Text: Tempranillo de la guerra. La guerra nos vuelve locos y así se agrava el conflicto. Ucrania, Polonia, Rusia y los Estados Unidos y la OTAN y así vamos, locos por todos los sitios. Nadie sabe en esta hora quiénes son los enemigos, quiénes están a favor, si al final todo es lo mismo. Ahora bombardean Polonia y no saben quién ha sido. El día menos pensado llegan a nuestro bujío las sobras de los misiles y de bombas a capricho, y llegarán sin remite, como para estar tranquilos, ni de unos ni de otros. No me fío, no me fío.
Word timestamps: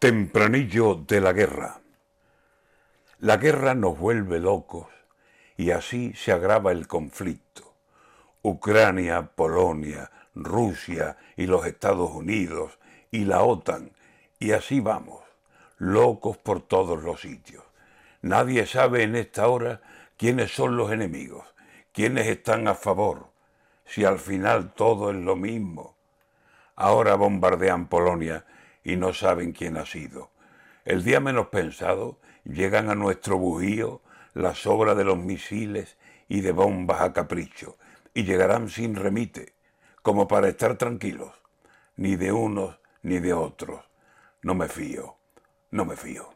Tempranillo 0.00 0.94
de 0.94 1.20
la 1.20 1.34
guerra. 1.34 1.82
La 3.18 3.36
guerra 3.36 3.74
nos 3.74 3.98
vuelve 3.98 4.40
locos 4.40 4.86
y 5.58 5.72
así 5.72 6.14
se 6.14 6.32
agrava 6.32 6.72
el 6.72 6.86
conflicto. 6.86 7.74
Ucrania, 8.40 9.32
Polonia, 9.34 10.10
Rusia 10.34 11.18
y 11.36 11.44
los 11.44 11.66
Estados 11.66 12.12
Unidos 12.12 12.78
y 13.10 13.26
la 13.26 13.42
OTAN 13.42 13.92
y 14.38 14.52
así 14.52 14.80
vamos, 14.80 15.20
locos 15.76 16.38
por 16.38 16.62
todos 16.62 17.02
los 17.02 17.20
sitios. 17.20 17.64
Nadie 18.22 18.64
sabe 18.64 19.02
en 19.02 19.16
esta 19.16 19.48
hora 19.48 19.82
quiénes 20.16 20.50
son 20.50 20.78
los 20.78 20.92
enemigos, 20.92 21.44
quiénes 21.92 22.26
están 22.26 22.68
a 22.68 22.74
favor, 22.74 23.26
si 23.84 24.06
al 24.06 24.18
final 24.18 24.72
todo 24.72 25.10
es 25.10 25.16
lo 25.18 25.36
mismo. 25.36 25.94
Ahora 26.74 27.16
bombardean 27.16 27.86
Polonia 27.86 28.46
y 28.84 28.96
no 28.96 29.12
saben 29.12 29.52
quién 29.52 29.76
ha 29.76 29.86
sido. 29.86 30.30
El 30.84 31.04
día 31.04 31.20
menos 31.20 31.48
pensado 31.48 32.18
llegan 32.44 32.90
a 32.90 32.94
nuestro 32.94 33.38
bujío 33.38 34.02
las 34.34 34.62
sobras 34.62 34.96
de 34.96 35.04
los 35.04 35.18
misiles 35.18 35.96
y 36.28 36.40
de 36.40 36.52
bombas 36.52 37.00
a 37.00 37.12
capricho, 37.12 37.76
y 38.14 38.24
llegarán 38.24 38.68
sin 38.68 38.94
remite, 38.94 39.54
como 40.02 40.28
para 40.28 40.48
estar 40.48 40.76
tranquilos, 40.76 41.32
ni 41.96 42.16
de 42.16 42.32
unos 42.32 42.78
ni 43.02 43.18
de 43.18 43.32
otros. 43.32 43.84
No 44.42 44.54
me 44.54 44.68
fío, 44.68 45.16
no 45.70 45.84
me 45.84 45.96
fío. 45.96 46.32